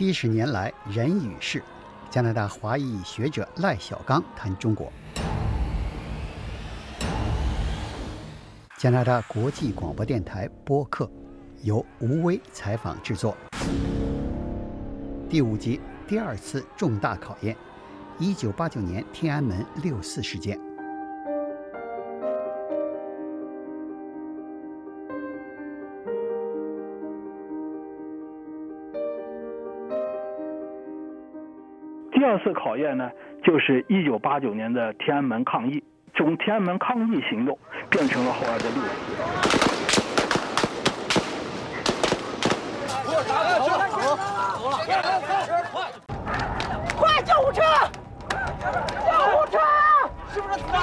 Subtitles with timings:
[0.00, 1.62] 七十年来人与事，
[2.08, 4.90] 加拿大华裔学者赖小刚谈中国。
[8.78, 11.06] 加拿大国际广播电台播客
[11.60, 13.36] 由吴威采访制作。
[15.28, 17.54] 第五集第二次重大考验：
[18.18, 20.69] 一九八九年天安门六四事件。
[32.30, 33.10] 二次考验呢，
[33.42, 35.82] 就是一九八九年的天安门抗议，
[36.14, 37.58] 从天安门抗议行动
[37.90, 39.10] 变成了后来的六四。
[46.96, 47.62] 快救护车！
[48.30, 49.58] 救护车！
[50.32, 50.78] 是不是死了？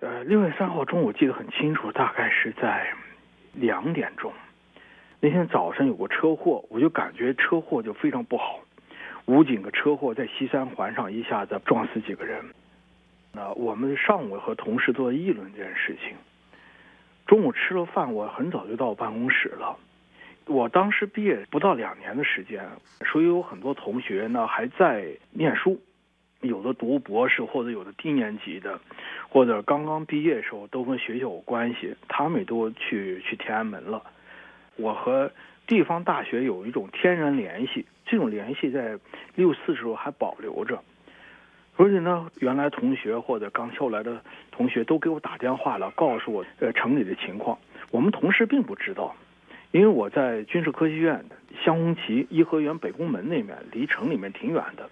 [0.00, 2.88] 呃，六月三号中午记得很清楚，大概是在
[3.54, 4.30] 两点钟。
[5.18, 8.60] 那天早晨有个车祸，我就感觉车祸就非常不好。
[9.28, 12.42] 武警个车祸在西三环上一下子撞死几个人。
[13.34, 16.16] 那我们上午和同事做议论这件事情。
[17.26, 19.76] 中午吃了饭，我很早就到办公室了。
[20.46, 22.66] 我当时毕业不到两年的时间，
[23.04, 25.78] 所以有很多同学呢还在念书，
[26.40, 28.80] 有的读博士，或者有的低年级的，
[29.28, 34.02] 或者刚刚毕业的时候都跟学校有关系，他们也都去去天安门了。
[34.76, 35.30] 我和
[35.68, 38.98] 地方大学有一种天然联系，这种联系在
[39.36, 40.82] 六四时候还保留着。
[41.76, 47.56] 所以呢，原来同学或者刚修来的同学都给我打电话了，告诉我呃城里的情况。
[47.90, 49.14] 我们同事并不知道，
[49.70, 51.24] 因为我在军事科学院
[51.62, 54.88] 香红旗颐和园北宫门那面，离城里面挺远的。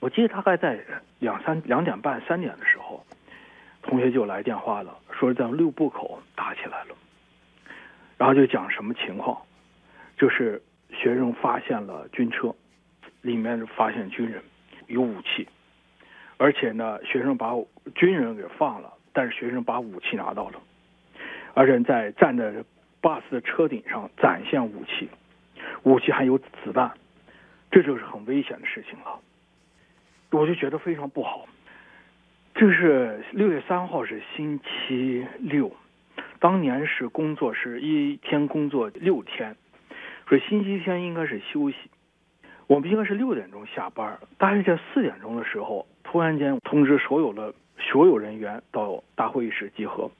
[0.00, 0.80] 我记得大概在
[1.18, 3.04] 两三两点半、三点的时候，
[3.82, 6.96] 同学就来电话了，说在六部口打起来了。
[8.18, 9.40] 然后就讲什么情况，
[10.16, 12.54] 就是学生发现了军车，
[13.22, 14.42] 里面发现军人
[14.86, 15.46] 有武器，
[16.36, 17.52] 而且呢，学生把
[17.94, 20.60] 军人给放了，但是学生把武器拿到了，
[21.54, 22.52] 而且在站在
[23.02, 25.08] bus 的车顶上展现武器，
[25.82, 26.92] 武器还有子弹，
[27.70, 29.20] 这就是很危险的事情了。
[30.30, 31.46] 我就觉得非常不好。
[32.54, 35.70] 这是六月三号是星期六。
[36.38, 39.56] 当年是工作是一天工作六天，
[40.28, 41.76] 所以星期天应该是休息。
[42.66, 50.10] 我们应该是六点钟下班，大约在四点钟的时候，突然间通知所有的所有人员到大会议室集合。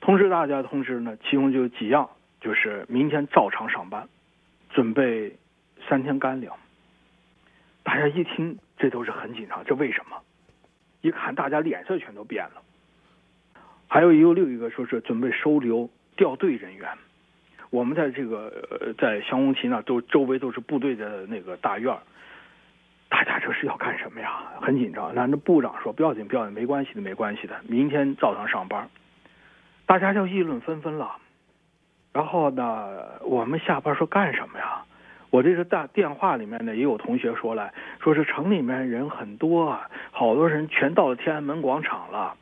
[0.00, 4.06] 通知大家通知呢，其中就有几样，就是明天照常上班，
[4.68, 5.34] 准备
[5.88, 6.54] 三天干粮。
[7.82, 10.20] 大家一听，这都是很紧张，这为什么？
[11.00, 12.62] 一看大家脸色全都变了。
[13.88, 16.90] 还有一个另一个说是准备收留掉队人员，
[17.70, 21.96] 我们在这个呃在香红旗那都周围都是部队的那个大院
[23.08, 24.42] 大家这是要干什么呀？
[24.60, 25.14] 很紧张。
[25.14, 28.88] 那那部长说不要紧不要紧，没关系的没关系的，明天照常上班。
[29.86, 31.16] 大家就议论纷纷了。
[32.12, 34.82] 然后呢，我们下班说干什么呀？
[35.30, 42.36] 我这个大电话里面呢也有同学说了，说是城里面人很多啊，好多人全到了天安门广场了。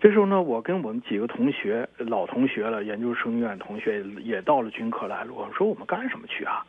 [0.00, 5.32] 这时候呢，我跟我们几个同学，老同学了，研究生院同学也到了军科来了。
[5.32, 6.64] 我说我们干什么去啊？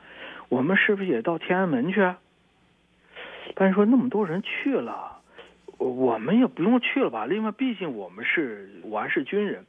[0.50, 2.02] 我们是不是也到天安门去？
[3.54, 5.20] 但是说那么多人去了，
[5.78, 7.28] 我们也不用去了吧？
[7.28, 9.64] 另外，毕竟我们是我还是军人，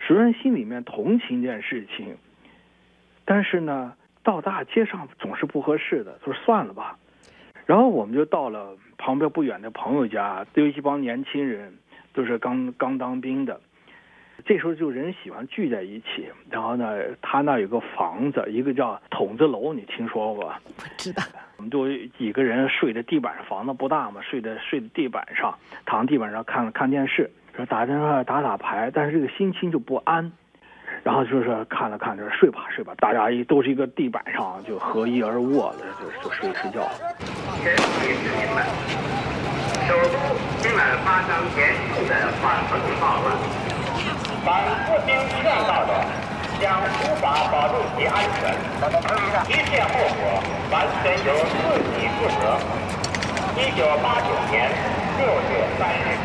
[0.00, 2.16] 虽然心里面同情这件事情，
[3.24, 6.98] 但是呢，到大街上总是不合适的，就算了吧。
[7.64, 11.72] 然后我们就到了旁边不远的朋友家，有一帮年轻人。
[12.14, 13.60] 都是刚刚当兵的，
[14.46, 16.26] 这时候就人喜欢聚在一起。
[16.48, 20.54] 然后呢，他那有个房子，一个叫筒子楼，你听说过？
[20.76, 21.22] 不知道。
[21.56, 21.86] 我们都
[22.18, 30.32] 几个人睡在地板上，房子不大嘛，睡在睡在地板上，躺地板上看看电视，说打电话打打牌，但是这个心情就不安。
[31.02, 36.88] 然后就是看了看，就是睡吧睡吧，大家一都是一个地板上就合衣而卧的，就就睡睡觉。
[39.86, 40.16] 首都
[40.62, 41.28] 今晚发生
[41.58, 43.36] 严重的反革命暴乱，
[44.42, 45.92] 反士兵劝告的
[46.58, 48.56] 将无法保证其安全，
[49.46, 50.40] 一切后果
[50.72, 51.52] 完全由自
[51.92, 52.56] 己负责。
[53.60, 54.72] 一九八九年
[55.18, 56.16] 六月三日，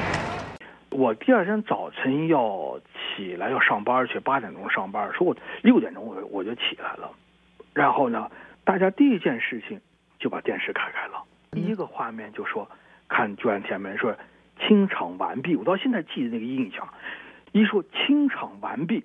[0.91, 2.79] 我第二天早晨要
[3.17, 7.11] 起来要上班去，八点钟上班，说我六点钟我我就起来了，
[7.73, 8.31] 然后呢，
[8.63, 9.81] 大家第一件事情
[10.17, 11.21] 就把电视开开了，
[11.51, 12.65] 第一个画面就说。
[13.09, 14.15] 看救援天安门说
[14.59, 16.87] 清场完毕，我到现在记得那个印象。
[17.51, 19.03] 一说清场完毕，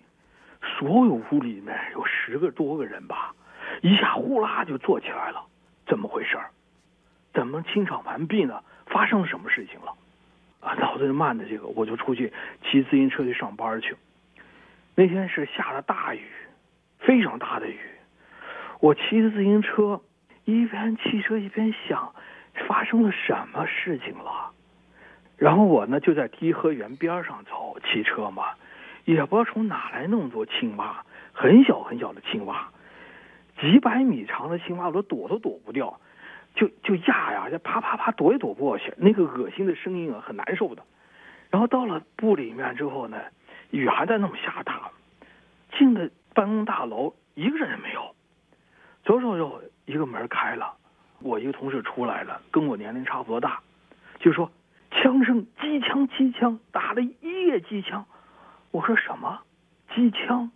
[0.60, 3.34] 所有屋里面有十个多个人吧，
[3.80, 5.42] 一下呼啦就坐起来了，
[5.86, 6.50] 怎么回事儿？
[7.32, 8.62] 怎么清场完毕呢？
[8.86, 9.94] 发生了什么事情了？
[10.60, 13.96] 啊，脑子就慢的这个，我就出去骑自行车去上班去。
[14.94, 16.22] 那天是下了大雨，
[16.98, 17.78] 非常大的雨。
[18.80, 20.02] 我骑着自行车，
[20.44, 22.14] 一边骑车一边想，
[22.68, 24.50] 发生了什么事情了？
[25.36, 28.50] 然后我呢就在颐和园边上走，骑车嘛，
[29.04, 32.68] 也不知道从哪来那么多青蛙，很小很小的青蛙，
[33.60, 35.98] 几百米长的青蛙，我都躲都躲不掉，
[36.54, 40.82] 就就压呀，就啪啪啪躲也躲不过去，那个恶心的声音啊，很难受的。
[41.50, 43.20] 然后到了部里面之后呢，
[43.70, 44.90] 雨还在那么下大，
[45.76, 48.14] 进了办公大楼，一个人也没有。
[49.04, 50.72] 走走走，一个门开了，
[51.20, 53.60] 我一个同事出来了，跟我年龄差不多大，
[54.20, 54.50] 就说。
[54.96, 58.06] 枪声，机枪，机枪，打了一夜机枪。
[58.70, 59.40] 我说什么？
[59.92, 60.52] 机枪，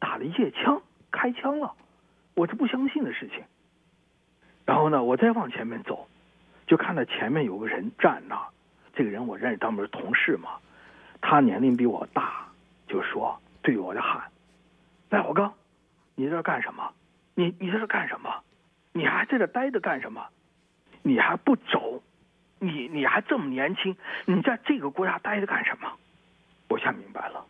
[0.00, 0.82] 打了一夜枪，
[1.12, 1.72] 开枪了。
[2.34, 3.44] 我这不相信的事情。
[4.64, 6.08] 然后呢，我再往前面走，
[6.66, 8.36] 就看到前面有个人站那。
[8.92, 10.50] 这个人我认识，当们是同事嘛。
[11.20, 12.44] 他年龄比我大，
[12.88, 14.20] 就说对我就喊
[15.10, 15.54] ：“赖火刚，
[16.16, 16.92] 你在这干什么？
[17.34, 18.30] 你你在这干什么？
[18.96, 20.26] 你还在这待着干什么？
[21.02, 22.02] 你还不走？”
[22.58, 23.94] 你你还这么年轻，
[24.24, 25.92] 你在这个国家待着干什么？
[26.68, 27.44] 我想明白了。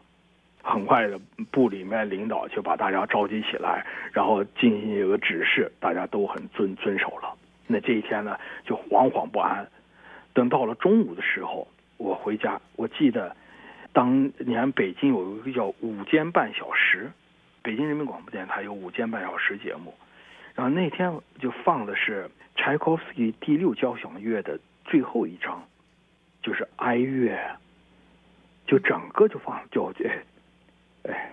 [0.65, 1.17] 很快的，
[1.53, 7.33] 部里面领导就把大家召集起来，然后进行一个指示，大家都很遵遵守了。
[7.69, 9.65] 那这一天呢，就惶惶不安。
[10.35, 13.37] 等到了中午的时候，我回家，我记得
[13.93, 17.13] 当年北京有一个叫午间半小时，
[17.63, 19.95] 北京人民广播电台有午间半小时节目，
[20.57, 24.59] 然后那天就放的是柴可夫斯基第六交响乐的。
[24.89, 25.67] 最后一章
[26.43, 27.37] 就是哀乐，
[28.69, 30.23] 就整个就放就哎，
[31.11, 31.33] 哎，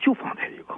[0.00, 0.76] 就放这一个。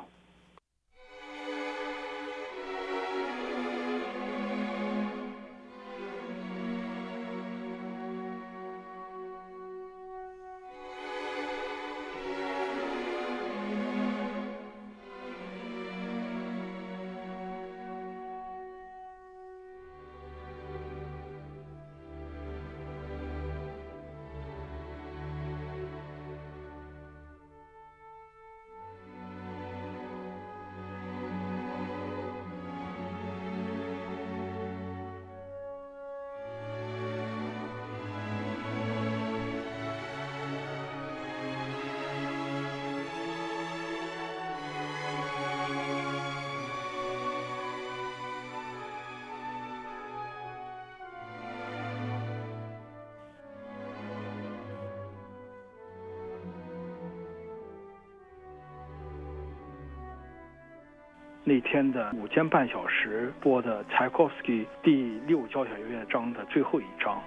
[61.48, 67.22] 那天的午间半小时播的柴可夫斯基第六交响乐章的最后一章，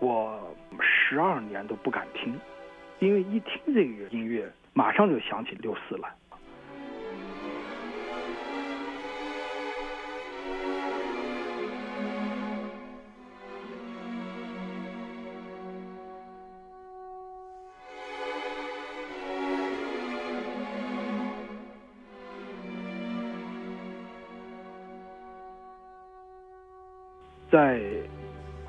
[0.00, 2.34] 我十二年都不敢听，
[2.98, 6.08] 因为一听这个音乐，马上就想起六四来。
[27.50, 27.80] 在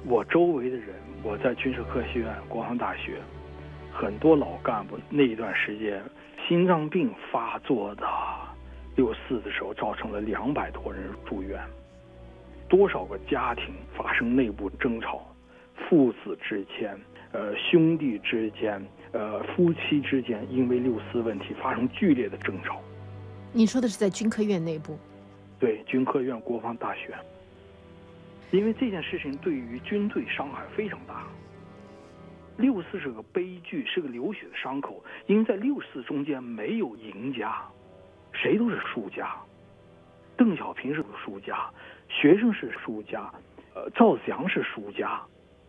[0.07, 0.87] 我周围的人，
[1.21, 3.19] 我在军事科学院、国防大学，
[3.93, 6.01] 很多老干部那一段时间
[6.47, 8.03] 心脏病发作的，
[8.95, 11.61] 六四的时候造成了两百多人住院，
[12.67, 15.21] 多少个家庭发生内部争吵，
[15.87, 16.99] 父子之间、
[17.33, 22.81] 呃兄弟之间、呃夫妻之间，因为六四问题发生剧烈的争吵。
[23.53, 24.97] 你说的是在军科院内部？
[25.59, 27.13] 对，军科院、国防大学。
[28.51, 31.25] 因为这件事情对于军队伤害非常大。
[32.57, 35.03] 六四是个悲剧，是个流血的伤口。
[35.25, 37.63] 因为在六四中间没有赢家，
[38.33, 39.35] 谁都是输家。
[40.37, 41.69] 邓小平是个输家，
[42.09, 43.31] 学生是输家，
[43.73, 45.21] 呃，赵子阳是输家，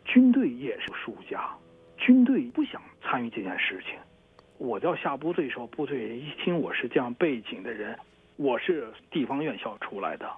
[0.05, 1.49] 军队也是输家。
[1.97, 3.97] 军队不想参与这件事情。
[4.59, 7.97] 我叫下部队时候，部队一听我是这样背景的人，
[8.37, 10.29] 我是地方院校出来的。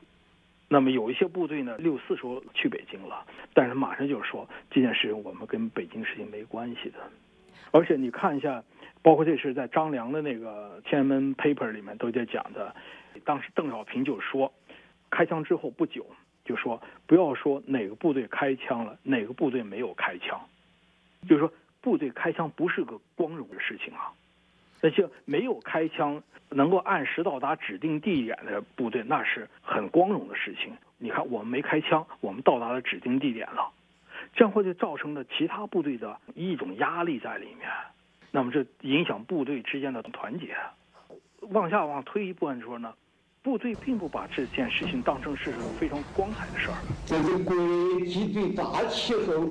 [0.75, 6.99] 那么有一些部队呢，六四时候去北京了，但是马上就是说这件事情我们跟北京事情没关系的，
[7.71, 8.61] 而且你看一下，
[9.00, 12.75] 包括这是在张良的那个天安门 paper 里面都在讲的，
[13.25, 14.52] 当时邓小平就说，
[15.11, 16.04] 开枪之后不久
[16.45, 20.40] 就说不要说哪个部队开枪了，哪个部队没有开枪，
[21.28, 24.11] 就是说部队开枪不是个光荣的事情啊，
[24.85, 30.76] 那些没有开枪、能够按时到达指定地点的部队，那是很光荣的事情。
[30.99, 33.71] 你看，我们没开枪，我们到达了指定地点了，
[34.35, 37.67] 这样会就造成了其他部队的一种压力在里面，
[38.31, 40.55] 那么这影响部队之间的团结。
[41.41, 42.93] 往下往推一步来说呢，
[43.43, 45.50] 部队并不把这件事情当成是
[45.81, 46.76] 非常光彩的事儿。
[47.07, 47.57] 这是国
[48.05, 49.49] 际的大气候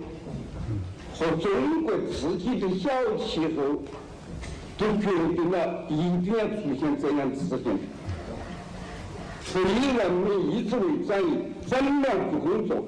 [1.16, 3.82] 和中国自己的小气候，
[4.78, 7.80] 都决定了一定要出现这样事情。
[9.42, 12.86] 所以人民一直为转移，怎么去工作？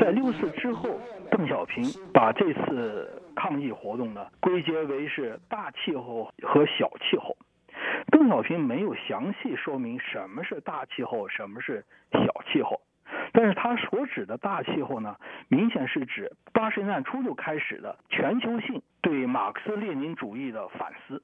[0.00, 0.98] 在六四之后，
[1.30, 7.36] 邓小平把这次抗议活动呢归结为是大气候和小气候。
[8.10, 12.80] 邓小平没有详细说明什么是大气候，什么是小气候，
[13.32, 15.16] 但是他所指的大气候呢，
[15.48, 21.22] 明显是指八十年代初就开始的全球性对马克思列宁主义的反思，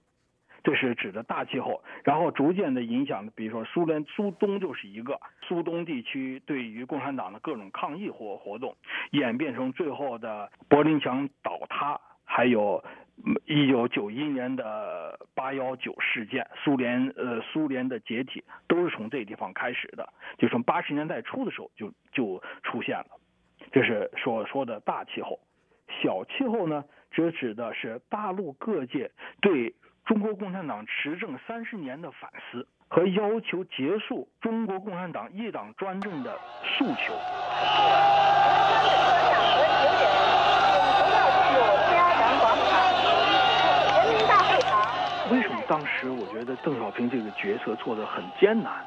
[0.62, 8.76] 这是指的大气候，然后逐渐的影响，比如说苏联苏东就是一个苏东地区对于共产党的各种抗议活活动，
[9.12, 12.84] 演变成最后的柏林墙倒塌，还有。
[13.46, 23.06] 一九九一年的八幺九事件，苏联呃苏联的解体都是从这地方开始的，就从八十年代初的时候就就出现了，
[23.70, 25.38] 这是所说的大气候。
[26.02, 29.10] 小气候呢，则指的是大陆各界
[29.40, 29.74] 对
[30.04, 37.12] 中国共产党执政三十年的反思和要求结束中国共产党一党专政的诉求。
[45.72, 48.84] 当时我觉得邓小平这个决策做得很艰难，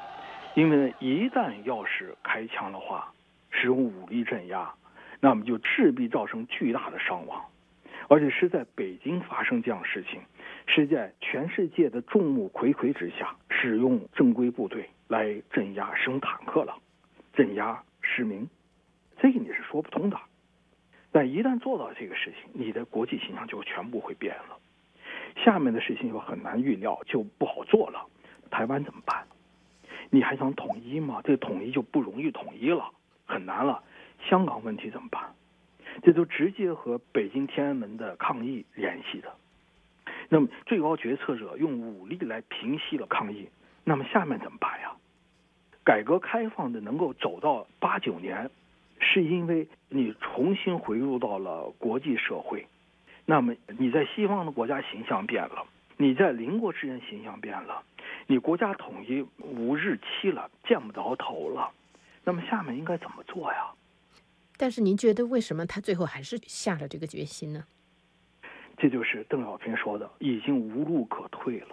[0.53, 3.11] 因为一旦要是开枪的话，
[3.49, 4.71] 使用武力镇压，
[5.19, 7.43] 那么就势必造成巨大的伤亡，
[8.07, 10.21] 而且是在北京发生这样事情，
[10.67, 16.77] 是在全世界的众目睽睽之下，使用正规部队来镇压，使用坦克了，
[17.33, 18.47] 镇压市民，
[19.17, 20.19] 这个你是说不通的。
[21.11, 24.59] 但一旦做到这个事情，你的国际形象就全部会变了。
[25.35, 28.05] 下面的事情又很难预料，就不好做了。
[28.49, 29.25] 台湾怎么办？
[30.09, 31.21] 你还想统一吗？
[31.23, 32.89] 这统一就不容易统一了，
[33.25, 33.83] 很难了。
[34.27, 35.33] 香港问题怎么办？
[36.03, 39.33] 这都直接和北京天安门的抗议联系的。
[40.29, 43.47] 那么最高决策者用武力来平息了抗议，
[43.83, 44.91] 那么下面怎么办呀？
[45.83, 48.49] 改革开放的能够走到八九年，
[48.99, 52.65] 是因为你重新回入到了国际社会。
[53.25, 55.65] 那么你在西方的国家形象变了，
[55.97, 57.81] 你在邻国之间形象变了，
[58.27, 61.71] 你国家统一无日期了，见不着头了。
[62.23, 63.71] 那么下面应该怎么做呀？
[64.57, 67.65] 但是您觉得为什么他最后还是下了这个决心呢？
[68.77, 71.69] 这就是邓小平说的，已经无路可退了。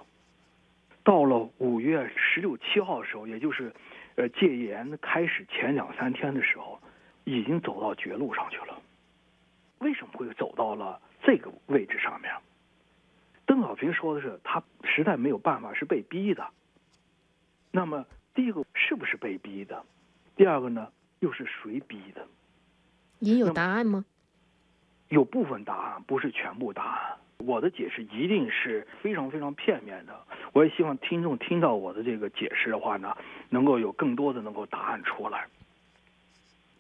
[1.05, 3.73] 到了五月十六七号的时候，也就是
[4.15, 6.81] 呃戒严开始前两三天的时候，
[7.25, 8.81] 已经走到绝路上去了。
[9.79, 10.99] 为什么会走到了？
[11.23, 12.33] 这个位置上面，
[13.47, 16.45] 邓小平说的是他实在没有办法，是被逼的。
[17.71, 19.85] 那么第一个是不是被逼的？
[20.35, 20.89] 第二个呢，
[21.21, 22.27] 又是谁逼的？
[23.21, 24.05] 您有答案吗？
[25.09, 27.17] 有部分答案，不是全部答案。
[27.39, 30.27] 我的解释一定是非常非常片面的。
[30.53, 33.17] 我也希望听众听到我的这个解释的话呢，
[33.49, 35.47] 能够有更多的能够答案出来。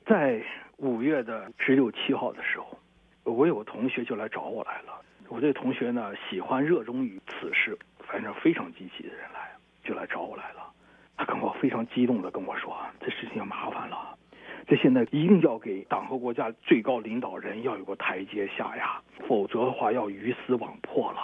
[0.04, 0.44] 在
[0.78, 2.76] 五月的十六七号的时候。
[3.24, 5.00] 我有个同学就来找我来了。
[5.28, 9.50] 我这同学呢，喜欢热衷于此事，反正非常积极的人来，
[9.82, 10.70] 就来找我来了。
[11.16, 14.18] 他跟我非常激动的跟我说：“这事情要麻烦了，
[14.66, 21.20] 这现在一定要给党和国家最高领导人要有个台阶下呀，否则的话要鱼死网破了。”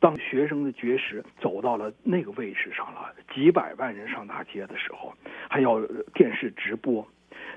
[0.00, 5.14] 当学生的绝食走到了那个位置上了，几百万人上大街的时候，
[5.48, 5.80] 还要
[6.14, 7.06] 电视直播，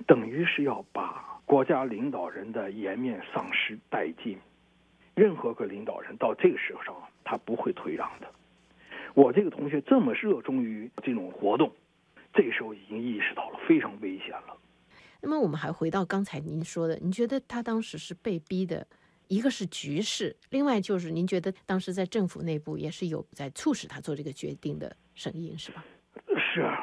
[0.06, 1.24] 等于是要把。
[1.48, 4.38] 国家领导人的颜面丧失殆尽，
[5.16, 8.28] 任何个领导人到这个时候上，他不会退让的。
[9.14, 11.72] 我这个同学这么热衷于这种活动，
[12.34, 14.58] 这个时候已经意识到了非常危险了。
[15.22, 18.86] 那么我们还回到刚才您说的，您觉得他当时是被逼的，
[19.30, 25.82] 一个是局势，另外就是您觉得当时在政府内部也是有在促使他做这个决定的声音，是吧？
[26.38, 26.78] 是啊。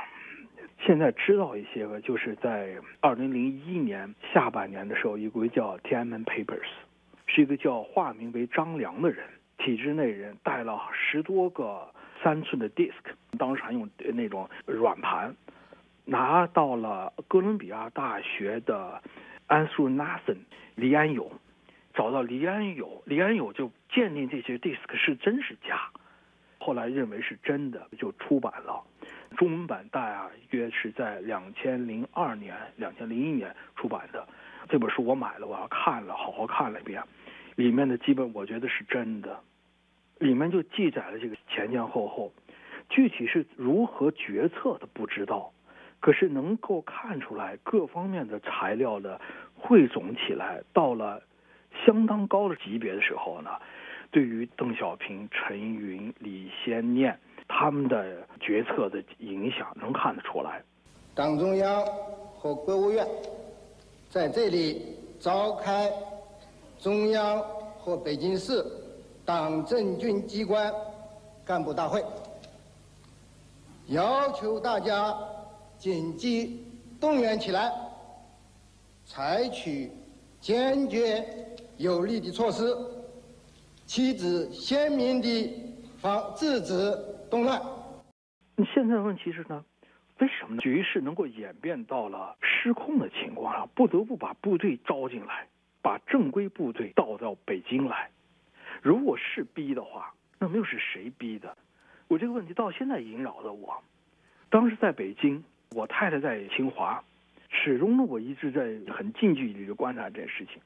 [0.87, 6.69] 现在知道一些个，就是在二零零一年下半年的时候，一个叫天安门 Papers，
[7.27, 9.25] 是一个叫化名为张良的人，
[9.57, 11.89] 体制内人带了十多个
[12.23, 12.93] 三寸的 disk，
[13.39, 15.35] 当时还用那种软盘，
[16.05, 19.01] 拿到了哥伦比亚大学的
[19.47, 20.37] 安苏纳森
[20.75, 21.33] 李安友，
[21.95, 25.89] 找到李安友，李安友就鉴定这些 disk 是真是假，
[26.59, 28.85] 后来认为是真的，就出版了。
[29.35, 34.27] 中文版大约是在两千零二年、两千零一年出版的。
[34.69, 37.03] 这本书我买了，我要看了，好好看了一遍。
[37.57, 39.39] 里面的基本我觉得是真的，
[40.19, 42.33] 里面就记载了这个前前后后，
[42.89, 45.53] 具体是如何决策的不知道，
[46.01, 49.21] 可是能够看出来各方面的材料的
[49.55, 51.23] 汇总起来，到了
[51.85, 53.51] 相当高的级别的时候呢，
[54.11, 57.19] 对于邓小平、陈云、李先念。
[57.57, 58.05] 他们的
[58.41, 60.61] 决策的影响能看得出来。
[61.15, 61.87] 党中央
[62.37, 63.07] 和国务院
[64.11, 65.89] 在这里召开
[66.81, 67.41] 中央
[67.79, 68.67] 和北京市
[69.25, 70.75] 党政军机关
[71.45, 72.05] 干部大会，
[73.87, 75.17] 要求大家
[75.79, 76.67] 紧急
[77.01, 77.73] 动员起来，
[79.07, 79.93] 采取
[80.41, 81.25] 坚决
[81.77, 82.77] 有力的措施，
[83.87, 86.99] 旗帜鲜明地防制止。
[87.31, 87.61] 动乱。
[88.57, 89.65] 你现在的问题是呢，
[90.19, 95.49] 为什么局势能够演变到了失控的情况下，不得不把部队招进来，
[95.83, 98.11] 把正规部队调到北京来？
[98.83, 101.57] 如果是逼的话，那么又是谁逼的？
[102.09, 103.83] 我这个问题到现在萦绕着我。
[104.51, 107.03] 当时在北京，我太太在清华，
[107.49, 110.61] 始终呢，我一直在很近距离的观察这件事情。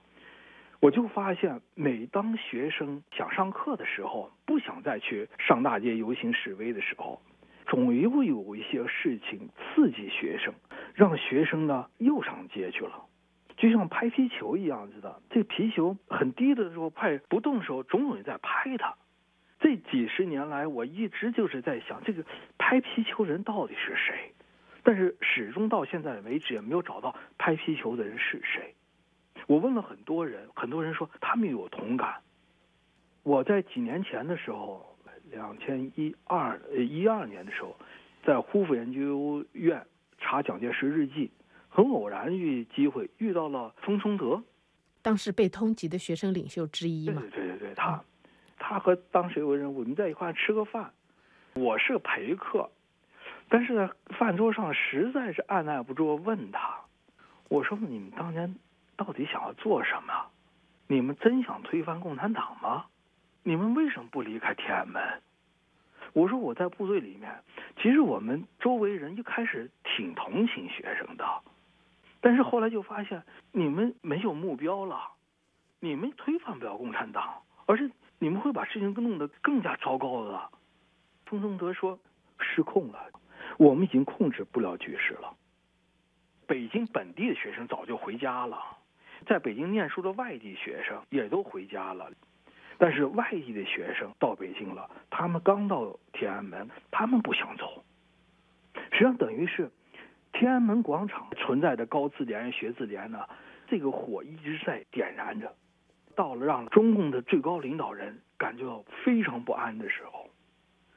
[0.80, 7.20] 我就发现，每当学生想上课的时候，不想再去上大街游行示威的时候，
[7.66, 10.54] 总会有一些事情刺激学生，
[10.94, 13.06] 让学生呢又上街去了，
[13.56, 15.20] 就像拍皮球一样子的。
[15.30, 18.94] 这皮球很低的时候快不动的时候，总有人在拍它。
[19.58, 22.24] 这几十年来，我一直就是在想，这个
[22.56, 24.32] 拍皮球人到底是谁？
[24.84, 28.76] 但是始终到现在为止也没有找到拍皮球的人是谁。
[29.48, 32.16] 我问了很多人，很多人说他们有同感。
[33.22, 34.94] 我在几年前的时候，
[35.30, 37.74] 两千一二呃一二年的时候，
[38.22, 39.82] 在胡佛研究院
[40.18, 41.30] 查蒋介石日记，
[41.70, 44.42] 很偶然遇机会遇到了冯崇德，
[45.00, 47.22] 当时被通缉的学生领袖之一嘛。
[47.22, 48.04] 对对对对，他，
[48.58, 50.92] 他和当时有个人，我们在一块吃个饭，
[51.54, 52.70] 我是陪客，
[53.48, 56.80] 但是在饭桌上实在是按耐不住问他，
[57.48, 58.54] 我说你们当年。
[58.98, 60.26] 到底想要做什么？
[60.88, 62.86] 你们真想推翻共产党吗？
[63.44, 65.22] 你们为什么不离开天安门？
[66.14, 67.42] 我说我在部队里面，
[67.76, 71.24] 其实我们周围人一开始挺同情学生的，
[72.20, 75.12] 但是后来就发现你们没有目标了，
[75.78, 80.50] 你们推翻不了共产党，而且你们会把事情弄得更加糟糕的。
[81.26, 81.98] 冯宗德说
[82.40, 82.98] 失控了，
[83.58, 85.36] 我们已经控制不了局势了。
[86.46, 88.77] 北京本地的学生早就回家了。
[89.28, 92.10] 在北京念书的外地学生也都回家了，
[92.78, 97.84] 但是外地的学生到北京了，他们刚到天安门，他们不想走。
[98.90, 99.70] 实际上等于是
[100.32, 103.28] 天安门广场存在的高自联、学自联呢，
[103.66, 105.54] 这个火一直在点燃着。
[106.16, 110.30] 到了让中共的最高领导人感觉到非常不安的时候，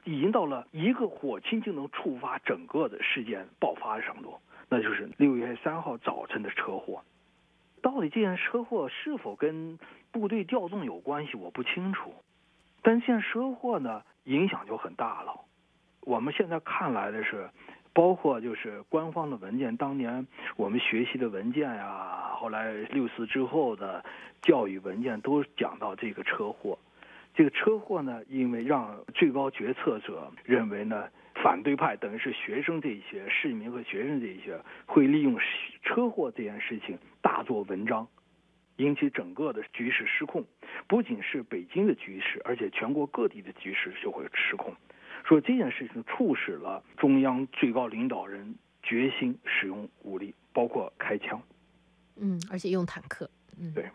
[0.04, 4.40] 已经到了一个火星就能触发整个的事件爆发的程度，
[4.70, 7.04] 那就是六月三号早晨的车祸。
[7.82, 9.78] 到底这件车祸是否跟
[10.12, 12.14] 部队调动有关系，我不清楚。
[12.80, 15.40] 但现在车祸呢，影响就很大了。
[16.02, 17.50] 我们现在看来的是，
[17.92, 24.04] 包括就是官方的文件，当年我们学习的文件呀，后来六四之后的
[24.40, 26.78] 教育文件都讲到这个车祸。
[27.34, 31.08] 这个车祸呢，因为让最高决策者认为呢。
[31.42, 35.36] 反对派等于是学生这一些市民和学生这一些会利用
[35.82, 38.06] 车祸这件事情大做文章，
[38.76, 40.44] 引起整个的局势失控。
[40.86, 44.72] 不仅是北京的局势，而且全国各地的局势就会失控。
[45.24, 51.42] 说这件事情促使了中央最高领导人决心使用武力，包括开枪。
[52.16, 53.28] 嗯，而且用坦克。
[53.58, 53.88] 嗯，对。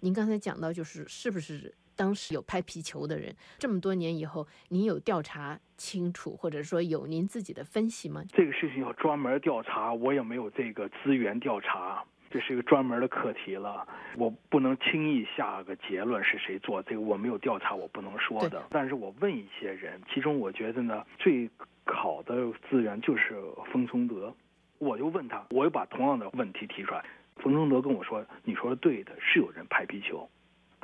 [0.00, 1.72] 您刚才讲到，就是是不是？
[1.98, 8.22] 当时有拍皮球的人，这么多年以后，您有调查清楚，或者说有您自己的分析吗？
[8.28, 13.84] 这个事情要专门调查，我也没有这个资源调查，这是一个专门的课题了，
[14.16, 18.64] 我不能轻易下个结论是谁做这个，我没有调查，我不能说的。
[18.70, 21.50] 但是我问一些人，其中我觉得呢，最
[21.84, 22.36] 好的
[22.70, 23.34] 资源就是
[23.72, 24.32] 冯崇德，
[24.78, 27.04] 我就问他，我又把同样的问题提出来，
[27.38, 30.28] 冯崇德跟我说，你说的对的，是有人拍皮球。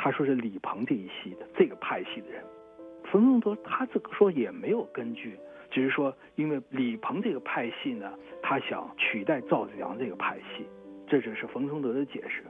[0.05, 2.45] 他说是李鹏这一系的这个派系的人，
[3.05, 5.39] 冯崇德他这个说也没有根据，
[5.71, 8.13] 只是说因为李鹏这个派系呢，
[8.43, 10.67] 他想取代赵子阳这个派系，
[11.07, 12.45] 这只是冯崇德的解释。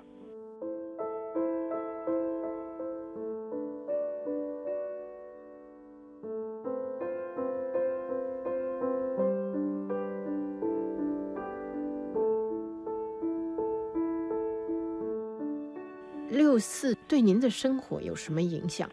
[17.09, 18.89] 对您的生活有什么影响？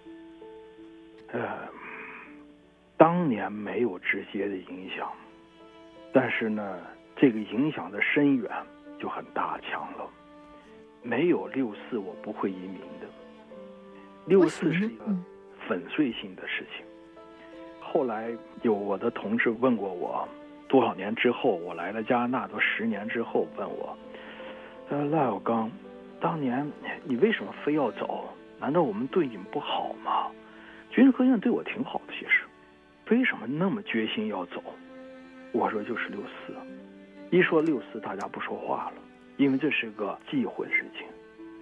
[1.31, 1.67] 呃，
[2.97, 5.11] 当年没有直接的影响，
[6.13, 6.79] 但是呢，
[7.15, 8.51] 这个影响的深远
[8.99, 10.09] 就很大强了。
[11.01, 13.07] 没有六四，我不会移民的。
[14.25, 15.05] 六四是一个
[15.67, 16.85] 粉碎性的事情。
[17.79, 20.27] 后来有我的同事问过我，
[20.67, 23.97] 多少年之后我来了加拿大，都十年之后问我，
[24.89, 25.71] 他说：“赖小刚，
[26.21, 26.71] 当年
[27.03, 28.29] 你为什么非要走？
[28.60, 30.27] 难道我们对你们不好吗？
[30.91, 32.43] 军事科学院对我挺好的，其实，
[33.10, 34.62] 为什么那么决心要走？”
[35.51, 36.53] 我说：“就是六四，
[37.36, 39.01] 一说六四，大家不说话了，
[39.38, 41.07] 因为这是个忌讳的事情。”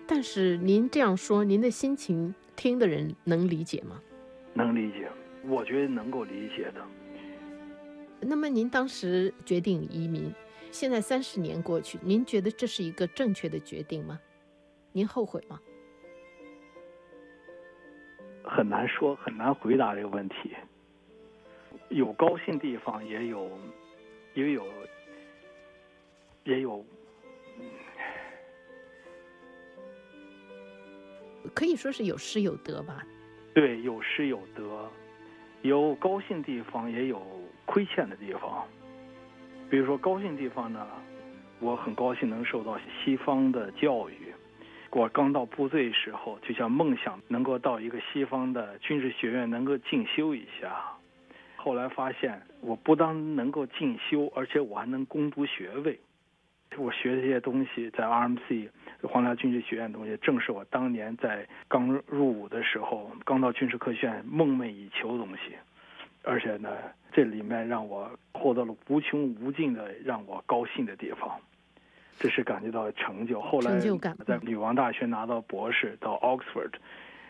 [0.05, 4.01] 但是您这样说，您的心情听的人能理解吗？
[4.53, 5.07] 能理解。
[5.47, 6.81] 我觉得能够理解的。
[8.19, 10.29] 那么您当时决定移民，
[10.69, 14.19] 现在三十年过去，您觉得这是一个正确的决定吗？
[14.99, 15.57] 您后悔吗？
[18.43, 20.53] 很难说，很难回答这个问题。
[21.87, 23.49] 有高兴地方，也有，
[24.33, 24.67] 也有，
[26.43, 26.85] 也有，
[31.55, 33.07] 可以说是有失有得吧。
[33.53, 34.91] 对，有失有得。
[35.61, 37.25] 有高兴地方，也有
[37.65, 38.67] 亏欠的地方。
[39.69, 40.85] 比如说高兴地方呢，
[41.61, 44.28] 我很高兴能受到西方的教育。
[44.91, 50.81] 我刚到部队时候，就像梦想能够到一个西方的军事学院能够进修一下。
[51.55, 55.99] 后来发现，我不但能够进修，而且我还能攻读学位。
[56.77, 58.69] 我学这些东西，在 RMC
[59.03, 65.55] 皇家军事学院的东西，正是我当年在刚入伍的时候，刚到军事科学院梦寐以求的东西。
[66.23, 66.69] 而且呢，
[67.11, 71.39] 这里面让我获得了无穷无尽的让我高兴的地方，
[72.19, 73.39] 这是感觉到成就。
[73.41, 73.79] 后来
[74.27, 76.73] 在女王大学拿到博士，到 Oxford，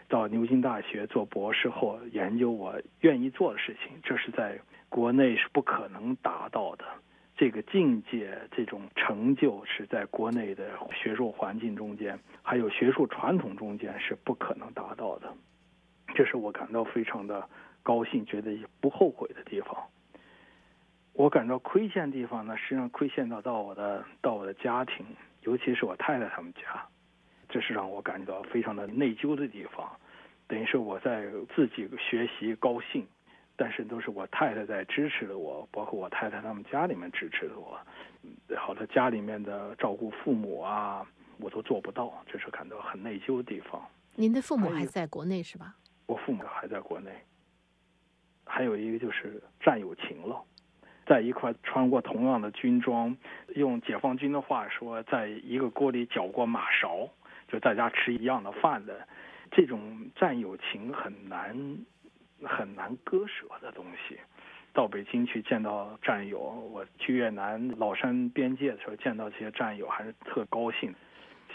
[0.07, 6.85] 到牛津大学做博士后研究我愿意做的事情，这是在国内是不可能达到的。
[7.37, 15.33] 这个境界，这种成就是在国内的学术环境中间，还有学术传统中间是不可能达到的。
[16.15, 17.47] 这是我感到非常的
[17.81, 19.77] 高兴，觉得也不后悔的地方。
[21.19, 25.05] 我感到亏欠地方呢，实际上亏欠到到我的到我的家庭，
[25.41, 26.81] 尤其是我太太他们家，
[27.49, 29.91] 这是让我感觉到非常的内疚的地方。
[30.47, 33.05] 等于是我在自己学习高兴。
[33.57, 37.77] 但是都是我太太在支持着我，包括我太太他们家里面支持着我，
[38.55, 41.05] 好多家里面的照顾父母啊，
[41.41, 43.85] 我都做不到，这是感到很内疚的地方。
[44.15, 45.75] 您的父母还在国内是吧？
[46.05, 47.11] 我父母还在国内。
[48.45, 50.41] 还有一个就是战友情了，
[51.09, 53.17] 在一块穿过同样的军装，
[53.55, 57.09] 用解放军的话说，在一个锅里搅过马勺，
[57.49, 59.05] 就大家吃一样的饭的，
[59.51, 61.57] 这种战友情很难。
[62.41, 64.17] 很难割舍的东西。
[64.71, 66.39] 到北京去见到战友，
[66.71, 70.95] 我去越南老山边界的时候见到这些战友，还是特高兴。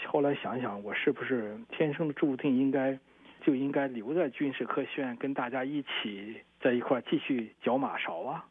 [0.05, 2.95] 后来想想，我是不是天生注定应该
[3.41, 8.45] 就应该留在军事科学院，跟大家一起在一块继续搅马勺啊？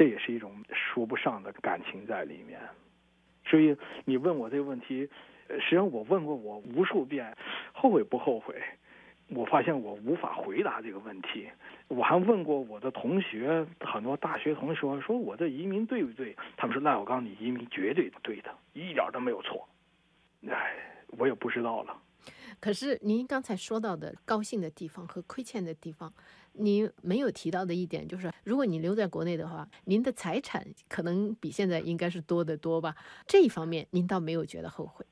[0.00, 2.58] 这也是一种说不上的感情在里面。
[3.44, 5.06] 所以你问我这个问题，
[5.50, 7.36] 实际上我问过我无数遍，
[7.74, 8.54] 后悔不后悔？
[9.28, 11.46] 我发现我无法回答这个问题。
[11.88, 16.34] 我还问过我的同学，很多大学同学说我这移民对不对？
[16.56, 19.68] 他们说赖小刚，你移民绝对对的，一点都没有错。
[20.48, 20.76] 哎，
[21.08, 21.94] 我也不知道了。
[22.58, 26.10] 可是您刚才说到的高兴的地方和亏欠的地方，
[26.52, 32.94] 您没有提到的一点就是，如果你留在国内的话，您的财产可能比现在应该是多得多吧？
[33.26, 35.04] 这一方面您倒没有觉得后悔？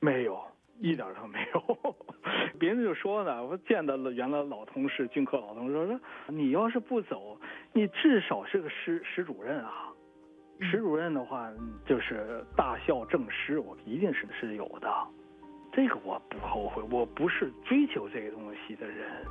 [0.00, 0.40] 没有。
[0.80, 1.96] 一点都没有，
[2.56, 7.36] 别人就说呢，我见到了原来老同事，俊科老同事说，你要是不走，
[7.72, 9.88] 你至少是个师师主任啊，
[10.60, 11.52] 石主任的话
[11.84, 14.88] 就是大校正师，我一定是是有的，
[15.72, 19.26] 这个我不后悔，我不是追求这个东西的人，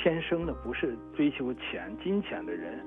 [0.00, 2.78] 天生的不是追求钱金钱的人。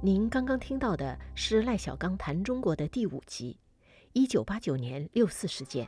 [0.00, 3.58] 您刚刚听到的是赖小刚谈中国的第五集，
[4.14, 5.86] 一九八九年六四事件。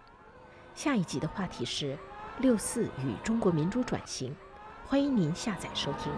[0.74, 1.96] 下一集的话题是
[2.38, 4.34] 六四与中国民主转型，
[4.84, 6.12] 欢迎您下载收听。